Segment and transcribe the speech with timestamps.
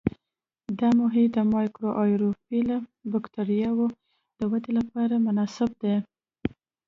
[0.79, 2.69] دا محیط د مایکروآیروفیل
[3.11, 3.87] بکټریاوو
[4.37, 5.95] د ودې لپاره مناسب دی.